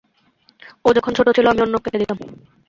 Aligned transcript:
ও 0.85 0.97
যখন 0.97 1.11
ছোট 1.17 1.27
ছিল, 1.35 1.45
আমি 1.47 1.61
ওর 1.61 1.69
নখ 1.71 1.81
কেটে 1.83 2.01
দিতাম। 2.01 2.17